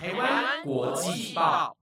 [0.00, 1.76] 台湾国际报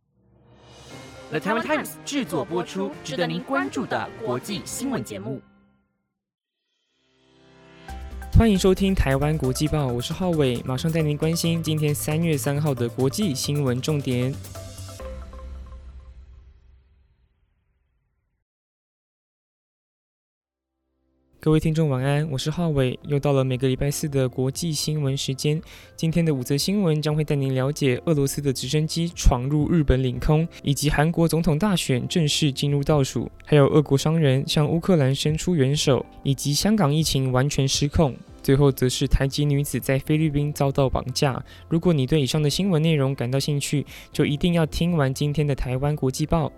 [1.28, 5.38] ，The Taiwan Times 制作播出，值得您关注的国际新闻节目。
[8.38, 14.34] 欢迎收听台湾国际报，我是浩伟，马上带您关心今天三月三号的国际新闻重点。
[21.46, 25.62] 各位听众晚安，我是浩伟，又到了每个礼拜四的国际新闻时间。
[25.94, 38.12] 今天的五则新闻将会带您了解俄罗斯的直升机闯入日本领空，以及韩国总统大选正式进入倒数，还有俄国商人向乌克兰伸出援手，以及香港疫情完全失控。
[38.42, 41.40] 最后则是台籍女子在菲律宾遭到绑架。
[41.68, 46.50] 如果你对以上的新闻内容感到兴趣，就一定要听完今天的台湾国际报。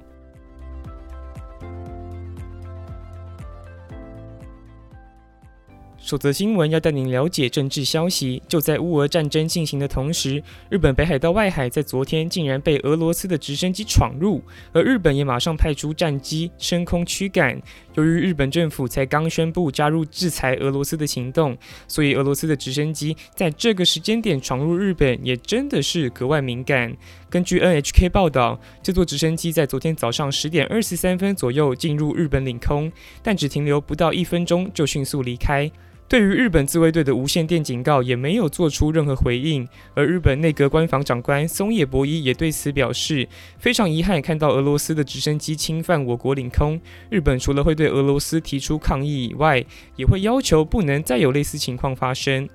[6.09, 8.43] 首则新闻要带您了解政治消息。
[8.49, 17.61] 就在乌俄战争进行的同时，日本北海道外海在昨天竟然被俄罗斯的直升机闯入，而日本也马上派出战机升空驱赶。
[17.95, 21.55] 由于日本政府才刚宣布加入制裁俄罗斯的行动，
[21.87, 26.97] 所以俄罗斯的直升机在这个时间点闯入日本也真的是格外敏感。
[27.29, 32.91] 根据 NHK 报道，这座直升机在昨天早上十点二十三分左右进入日本领空，
[33.23, 35.71] 但只停留不到一分钟就迅速离开。
[36.09, 39.69] 对于日本自卫队的无线电警告，也没有做出任何回应。
[39.93, 43.29] 而日本内阁官房长官松野博一也对此表示，
[43.59, 46.81] 非常遗憾看到俄罗斯的直升机侵犯我国领空。
[47.11, 49.63] 日本除了会对俄罗斯提出抗议以外，
[49.97, 52.49] 也会要求不能再有类似情况发生。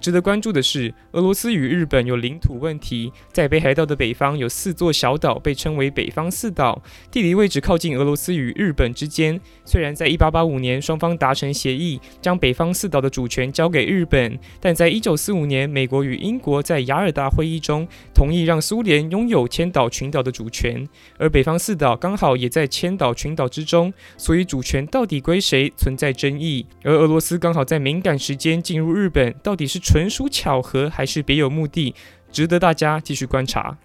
[0.00, 3.12] 值得关注的是，俄罗斯与日本有领土问题。
[3.32, 9.38] 在北海道的北方有四座小岛，被称为北方四岛，地理位置靠近俄罗斯与日本之间。
[9.66, 26.64] 虽然在1885年双方达成协议，将北方四岛的主权交给日本，但在1945年，美国与英国在雅尔达会议中同意让苏联拥有千岛群岛的主权，而北方四岛刚好也在千岛群岛之中，所以主权到底归谁存在争议。
[26.82, 29.78] 而俄罗斯刚好在敏感时间进入日本，到底是？
[29.90, 31.92] 纯属巧合还是别有目的，
[32.30, 33.76] 值得大家继续观察。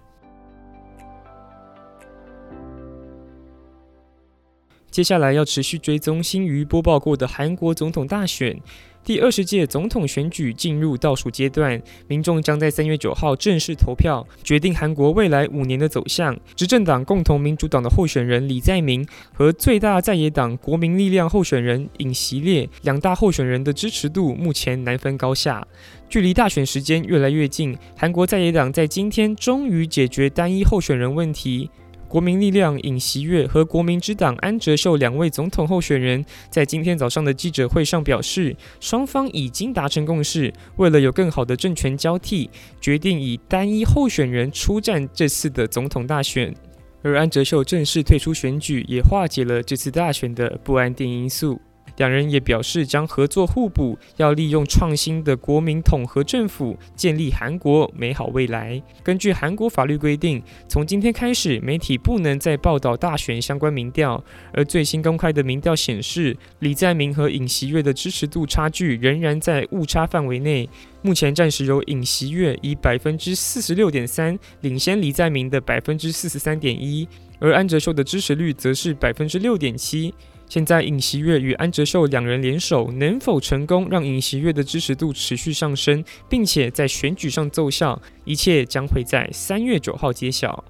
[4.88, 8.62] 接下来要持续追踪新余播报过的韩国总统大选。
[9.06, 16.36] 第二十届总统选举进入倒数阶段，民众将在三月九号正式投票，决定韩国未来五年的走向。
[16.56, 25.64] 执政党共同民主党的候选人李在明和最大在野党国民力量候选人尹锡烈两大候选人的支持度目前难分高下。
[26.08, 31.70] 距离大选时间越来越近，韩国在野党在今天终于解决单一候选人问题。
[32.08, 42.48] 国民力量尹锡悦和国民之党安哲秀两位总统候选人，在今天早上的记者会上表示，双方已经达成共识，为了有更好的政权交替，
[42.80, 46.54] 决定以单一候选人出战这次的总统大选。
[47.02, 51.60] 而安哲秀正式退出选举，也化解了这次大选的不安定因素。
[51.96, 58.82] 两人也表示将合作互补，要利用创新的国民统合政府建立韩国美好未来。
[59.02, 64.22] 根据韩国法律规定，从今天开始，媒体不能再报道大选相关民调。
[64.52, 70.68] 而最新公开的民调显示，李在明和尹锡悦的支持度差距仍然在误差范围内。
[71.02, 77.06] 目前暂时由尹锡悦以百分之四十六点三领先李在明的百分之四十三点一，
[77.38, 80.12] 而安哲秀的支持率则是百分之六点七。
[80.48, 88.00] 现在尹锡悦与安哲秀两人联手，能否成功让尹锡悦的支持度持续上升，并且在选举上奏效？
[88.24, 90.64] 一切将会在三月九号揭晓。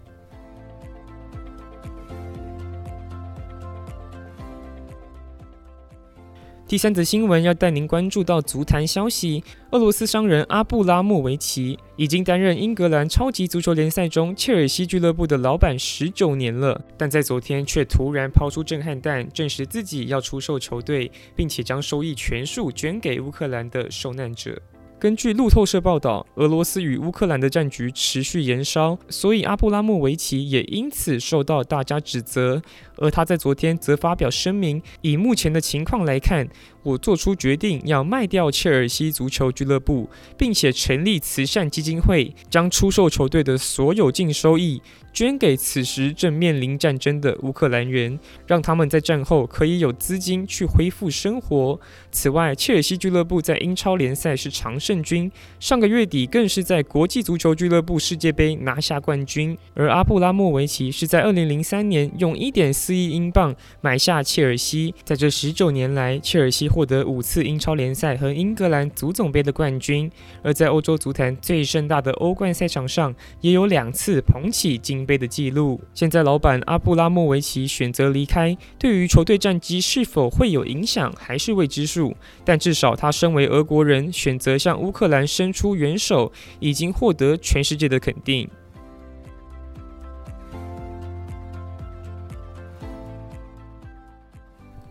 [6.69, 9.41] 第三则新闻要带您关注到足坛消息：
[9.71, 24.61] 俄罗斯商人阿布拉莫维奇已经担任英格兰超级足球联赛中切尔西俱乐部的老板十九年了，但在昨天却突然抛出震撼弹，证实自己要出售球队，并且将收益全数捐给乌克兰的受难者。
[24.99, 32.63] 根据路透社报道，俄罗斯与乌克兰的战局持续延烧，所以阿布拉莫维奇也因此受到大家指责。
[32.97, 36.49] 而他在昨天则发表声明，以目前的情况来看，
[36.83, 44.81] 我做出决定要卖掉切尔西足球俱乐部，并且成立慈善基金会，将出售球队的所有净收益。
[45.13, 51.81] 捐给此时正面临战争的乌克兰人，让他们在战后可以有资金去恢复生活。
[52.11, 59.57] 此外，切尔西俱乐部在英超联赛是常胜军，上个月底更是在国际足球俱乐部世界杯拿下冠军。
[59.73, 64.95] 而阿布拉莫维奇是在2003年用1.4四亿英镑买下切尔西。
[65.03, 70.09] 在这十九年来，切尔西获得五次英超联赛和英格兰足总杯的冠军，
[70.41, 75.81] 而在欧洲足坛最盛大的欧冠赛场上，也有两次捧起金杯的记录。
[75.95, 82.15] 现在老板阿布拉莫维奇选择离开，对于球队战绩是否会有影响，还是未知数。
[82.45, 86.31] 但至少他身为俄国人，选择向乌克兰伸出援手，
[86.61, 88.49] 已经获得全世界的肯定。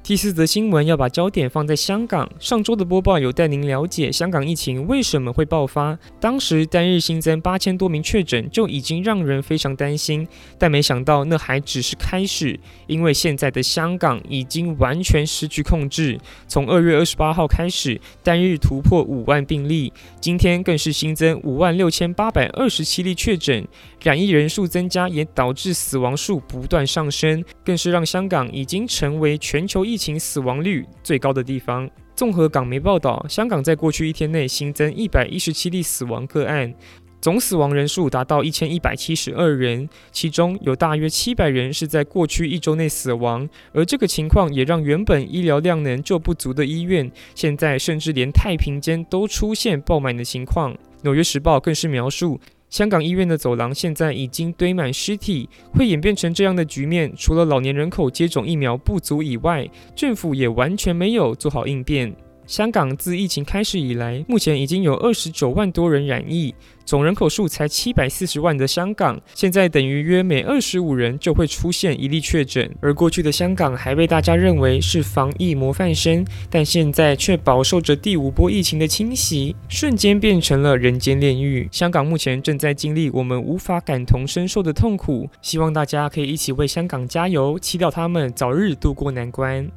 [0.08, 2.30] 第四则新闻要把焦点放在香港。
[2.40, 5.98] 上周的播报有带您了解香港疫情为什么会爆发。
[6.20, 10.28] 当时单日新增八千多名确诊就已经让人非常担心，
[10.60, 16.20] 但没想到那还只是开始，因为现在的香港已经完全失去控制。
[16.48, 19.92] 从二月二十八号开始，单日突破五万病例，
[20.22, 23.68] 今天更是新增五万六千八百二十七例确诊，
[24.04, 29.95] 染疫人数增加也导致死亡数不断上升，更是让香港已经成为全球疫。
[29.96, 31.90] 疫情死亡率最高的地方。
[32.16, 36.74] 综合港媒报道，香港在过去一天内新增一百一十七例死亡个案，
[37.22, 43.48] 总死亡人数达到一千一百七十二人，其中有大约七百人是在过去一周内死亡。
[43.72, 50.76] 而这个情况也让原本医疗量能就不足的医院，现在甚至连太平间都出现爆满的情况。
[51.04, 52.38] 纽约时报更是描述。
[52.70, 62.14] 香港医院的走廊现在已经堆满尸体，会演变成这样的局面，除了老年人口接种疫苗不足以外，政府也完全没有做好应变。
[62.48, 66.54] 香港自疫情开始以来，目前已经有二十九万多人染疫，
[66.86, 72.72] 总人口数才七百四十万的香港，现在等于约每二十五人就会出现一例确诊。
[72.82, 81.68] 而过去的香港还被大家认为是防疫模范生，但现在却饱受着第五波疫情的侵袭，瞬间变成了人间炼狱。
[81.72, 89.68] 香港目前正在经历我们无法感同身受的痛苦，希望大家可以一起为香港加油，祈祷他们早日渡过难关。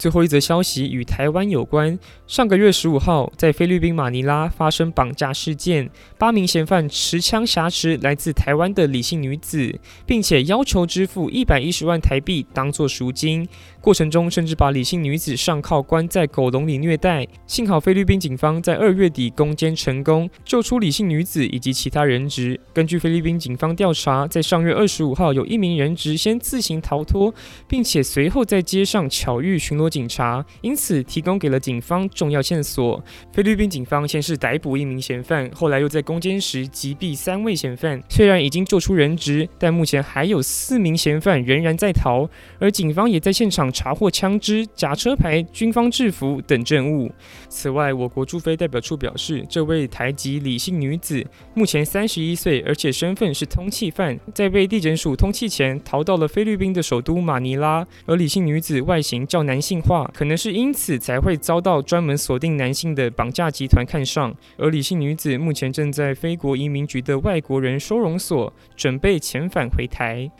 [0.00, 1.98] 最后一则消息与台湾有关。
[2.26, 13.46] 上个月十五号，在菲律宾马尼拉发生绑架事件，八名嫌犯持枪挟持来自台湾的李姓女子，并且要求支付一百一十万台币当做赎金。
[13.82, 17.28] 过程中甚至把李姓女子上铐关在狗笼里虐待。
[17.46, 22.58] 幸好菲律宾警方在二月底攻坚成功，救出李姓女子以及其他人质。
[22.72, 27.34] 根据菲律宾警方调查，在上月二十五号，有一名人质先自行逃脱，
[27.68, 33.02] 并且随后在街上巧遇巡逻警察，因此提供给了警方重要线索。
[33.32, 38.00] 菲律宾警方先是逮捕一名嫌犯，后来又在攻坚时击毙三位嫌犯。
[38.08, 42.28] 虽然已经救出人质，但目前还有四名嫌犯仍然在逃，
[42.60, 43.68] 而警方也在现场。
[43.80, 47.10] 查获枪支、假车牌、军方制服等证物。
[47.48, 57.86] 此外，我国驻菲代表处表示，这位台籍李姓女子目前三十一岁，而且身份是通缉犯，在被地检署通缉前逃到了菲律宾的首都马尼拉。
[58.04, 64.34] 而李姓女子外形较男性话，可能是因此才会遭到专门锁定男性的绑架集团看上。
[64.56, 70.30] 而李姓女子目前正在非国移民局的外国人收容所，准备遣返回台。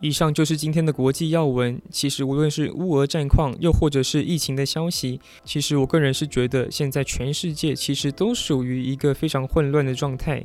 [0.00, 1.80] 以上就是今天的国际要闻。
[1.90, 10.44] 其实无论是乌俄战况，又或者是疫情的消息，其实我个人是觉得，现在全世界其实都属于一个非常混乱的状态。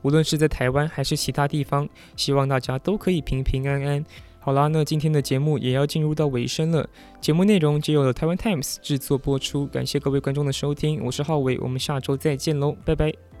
[0.00, 1.86] 无论是在台湾还是其他地方，
[2.16, 4.04] 希望大家都可以平平安安。
[4.44, 6.86] 好啦，那今天的节目也要进入到尾声了。
[7.18, 13.33] 节目内容皆由台湾 Times 制作播出，感谢各位观众的收听，我是浩伟，我们下周再见喽，拜拜。